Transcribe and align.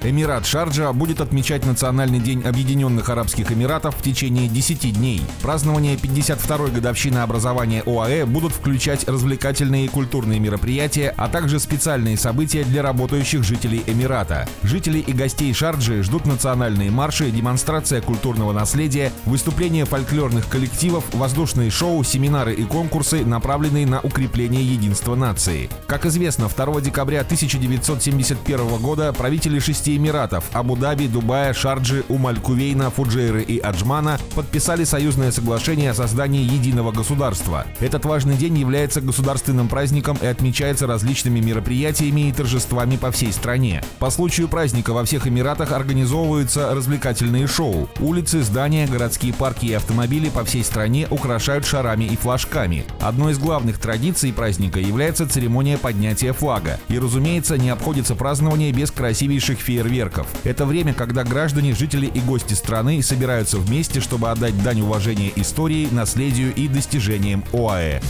Эмират 0.00 0.46
Шарджа 0.46 0.92
будет 0.92 1.20
отмечать 1.20 1.66
Национальный 1.66 2.20
день 2.20 2.44
Объединенных 2.44 3.08
Арабских 3.08 3.50
Эмиратов 3.50 3.96
в 3.96 4.02
течение 4.02 4.46
10 4.48 4.92
дней. 4.94 5.22
Празднование 5.42 5.96
52-й 5.96 6.70
годовщины 6.70 7.18
образования 7.18 7.82
ОАЭ 7.84 8.24
будут 8.24 8.52
включать 8.52 9.08
развлекательные 9.08 9.86
и 9.86 9.88
культурные 9.88 10.38
мероприятия, 10.38 11.12
а 11.16 11.28
также 11.28 11.58
специальные 11.58 12.16
события 12.16 12.62
для 12.62 12.82
работающих 12.82 13.42
жителей 13.42 13.82
Эмирата. 13.88 14.48
Жители 14.62 15.00
и 15.00 15.12
гостей 15.12 15.52
Шарджи 15.52 16.04
ждут 16.04 16.26
национальные 16.26 16.92
марши, 16.92 17.30
демонстрация 17.32 18.00
культурного 18.00 18.52
наследия, 18.52 19.12
выступления 19.24 19.84
фольклорных 19.84 20.48
коллективов, 20.48 21.04
воздушные 21.12 21.70
шоу, 21.70 22.04
семинары 22.04 22.54
и 22.54 22.62
конкурсы, 22.62 23.24
направленные 23.24 23.86
на 23.86 24.00
укрепление 24.00 24.62
единства 24.62 25.16
нации. 25.16 25.68
Как 25.88 26.06
известно, 26.06 26.48
2 26.48 26.82
декабря 26.82 27.22
1971 27.22 28.76
года 28.78 29.12
правители 29.12 29.58
шести 29.58 29.87
шести 29.88 29.96
Эмиратов– 29.96 30.44
Абу-Даби, 30.52 31.06
Дубая, 31.06 31.52
Шарджи, 31.54 32.04
Умаль-Кувейна, 32.08 32.90
Фуджейры 32.90 33.42
и 33.42 33.58
Аджмана– 33.58 34.18
подписали 34.34 34.84
союзное 34.84 35.32
соглашение 35.32 35.90
о 35.90 35.94
создании 35.94 36.42
единого 36.42 36.92
государства. 36.92 37.64
Этот 37.80 38.04
важный 38.04 38.36
день 38.36 38.58
является 38.58 39.00
государственным 39.00 39.68
праздником 39.68 40.18
и 40.20 40.26
отмечается 40.26 40.86
различными 40.86 41.40
мероприятиями 41.40 42.28
и 42.28 42.32
торжествами 42.32 42.96
по 42.96 43.10
всей 43.10 43.32
стране. 43.32 43.82
По 43.98 44.10
случаю 44.10 44.48
праздника 44.48 44.92
во 44.92 45.04
всех 45.04 45.26
Эмиратах 45.26 45.72
организовываются 45.72 46.74
развлекательные 46.74 47.46
шоу. 47.46 47.88
Улицы, 48.00 48.42
здания, 48.42 48.86
городские 48.86 49.32
парки 49.32 49.66
и 49.66 49.72
автомобили 49.72 50.28
по 50.28 50.44
всей 50.44 50.64
стране 50.64 51.06
украшают 51.10 51.66
шарами 51.66 52.04
и 52.04 52.16
флажками. 52.16 52.84
Одной 53.00 53.32
из 53.32 53.38
главных 53.38 53.78
традиций 53.78 54.32
праздника 54.32 54.78
является 54.80 55.28
церемония 55.28 55.78
поднятия 55.78 56.32
флага. 56.32 56.78
И, 56.88 56.98
разумеется, 56.98 57.56
не 57.56 57.70
обходится 57.70 58.14
празднование 58.14 58.72
без 58.72 58.90
красивейших 58.90 59.58
фейерверков 59.58 59.77
фейерверков. 59.78 60.26
Это 60.44 60.66
время, 60.66 60.94
когда 60.94 61.24
граждане, 61.24 61.74
жители 61.74 62.06
и 62.06 62.20
гости 62.20 62.54
страны 62.54 63.02
собираются 63.02 63.58
вместе, 63.58 64.00
чтобы 64.00 64.30
отдать 64.30 64.60
дань 64.62 64.80
уважения 64.80 65.32
истории, 65.36 65.88
наследию 65.90 66.54
и 66.54 66.68
достижениям 66.68 67.44
ОАЭ. 67.52 68.00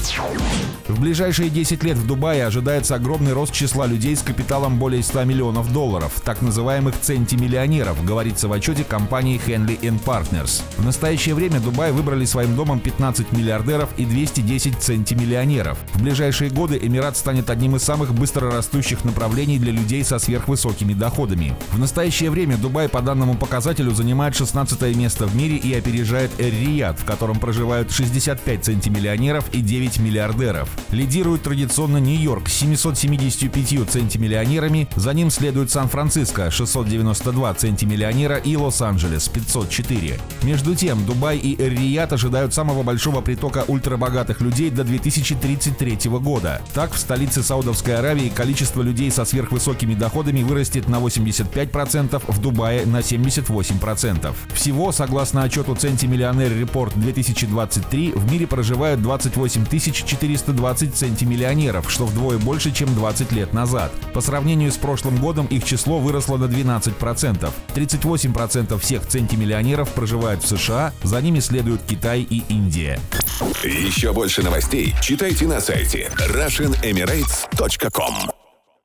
В 0.88 1.00
ближайшие 1.00 1.50
10 1.50 1.84
лет 1.84 1.98
в 1.98 2.06
Дубае 2.06 2.46
ожидается 2.46 2.94
огромный 2.94 3.34
рост 3.34 3.52
числа 3.52 3.86
людей 3.86 4.16
с 4.16 4.22
капиталом 4.22 4.78
более 4.78 5.02
100 5.02 5.24
миллионов 5.24 5.70
долларов, 5.70 6.12
так 6.24 6.40
называемых 6.40 6.98
центимиллионеров, 6.98 8.02
говорится 8.06 8.48
в 8.48 8.52
отчете 8.54 8.84
компании 8.84 9.38
Henley 9.46 9.78
Partners. 10.02 10.62
В 10.78 10.84
настоящее 10.84 11.34
время 11.34 11.60
Дубай 11.60 11.92
выбрали 11.92 12.24
своим 12.24 12.56
домом 12.56 12.80
15 12.80 13.32
миллиардеров 13.32 13.90
и 13.98 14.06
210 14.06 14.78
центимиллионеров. 14.78 15.76
В 15.92 16.02
ближайшие 16.02 16.50
годы 16.50 16.78
Эмират 16.80 17.18
станет 17.18 17.50
одним 17.50 17.76
из 17.76 17.82
самых 17.82 18.14
быстро 18.14 18.50
растущих 18.50 19.04
направлений 19.04 19.58
для 19.58 19.72
людей 19.72 20.02
со 20.04 20.18
сверхвысокими 20.18 20.94
доходами. 20.94 21.54
В 21.72 21.78
настоящее 21.78 22.30
время 22.30 22.56
Дубай 22.56 22.88
по 22.88 23.02
данному 23.02 23.36
показателю 23.36 23.92
занимает 23.92 24.34
16 24.34 24.96
место 24.96 25.26
в 25.26 25.36
мире 25.36 25.56
и 25.56 25.74
опережает 25.74 26.30
Эр-Рияд, 26.38 26.98
в 26.98 27.04
котором 27.04 27.38
проживают 27.38 27.92
65 27.92 28.64
центимиллионеров 28.64 29.44
и 29.52 29.60
9 29.60 29.98
миллиардеров. 29.98 30.68
Лидирует 30.90 31.42
традиционно 31.42 31.98
Нью-Йорк 31.98 32.48
с 32.48 32.54
775 32.54 33.90
центимиллионерами, 33.90 34.88
за 34.96 35.12
ним 35.12 35.30
следует 35.30 35.70
Сан-Франциско 35.70 36.50
692 36.50 37.54
центимиллионера 37.54 38.36
и 38.36 38.56
Лос-Анджелес 38.56 39.28
504. 39.28 40.18
Между 40.42 40.74
тем, 40.74 41.04
Дубай 41.04 41.38
и 41.38 41.60
Эр-Рияд 41.60 42.12
ожидают 42.12 42.54
самого 42.54 42.82
большого 42.82 43.20
притока 43.20 43.64
ультрабогатых 43.68 44.40
людей 44.40 44.70
до 44.70 44.84
2033 44.84 46.10
года. 46.18 46.62
Так, 46.74 46.92
в 46.92 46.98
столице 46.98 47.42
Саудовской 47.42 47.96
Аравии 47.96 48.28
количество 48.28 48.82
людей 48.82 49.10
со 49.10 49.24
сверхвысокими 49.24 49.94
доходами 49.94 50.42
вырастет 50.42 50.88
на 50.88 50.98
80 50.98 51.47
75%, 51.48 52.22
в 52.26 52.40
Дубае 52.40 52.86
на 52.86 52.98
78%. 52.98 54.34
Всего, 54.54 54.92
согласно 54.92 55.42
отчету 55.42 55.74
Центимиллионер 55.74 56.52
Репорт 56.52 56.98
2023, 56.98 58.12
в 58.12 58.32
мире 58.32 58.46
проживают 58.46 59.02
28 59.02 59.66
420 59.66 60.94
центимиллионеров, 60.94 61.90
что 61.90 62.06
вдвое 62.06 62.38
больше, 62.38 62.72
чем 62.72 62.94
20 62.94 63.32
лет 63.32 63.52
назад. 63.52 63.92
По 64.14 64.20
сравнению 64.20 64.72
с 64.72 64.76
прошлым 64.76 65.16
годом 65.16 65.46
их 65.46 65.64
число 65.64 65.98
выросло 65.98 66.36
на 66.36 66.44
12%. 66.44 67.50
38% 67.74 68.78
всех 68.78 69.06
центимиллионеров 69.06 69.90
проживают 69.90 70.42
в 70.42 70.48
США, 70.48 70.92
за 71.02 71.20
ними 71.20 71.40
следуют 71.40 71.82
Китай 71.88 72.22
и 72.22 72.44
Индия. 72.48 73.00
Еще 73.64 74.12
больше 74.12 74.42
новостей 74.42 74.94
читайте 75.00 75.46
на 75.46 75.60
сайте 75.60 76.10
RussianEmirates.com 76.18 78.47